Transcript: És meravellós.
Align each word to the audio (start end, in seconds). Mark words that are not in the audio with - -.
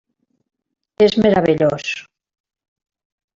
És 1.07 1.17
meravellós. 1.25 1.93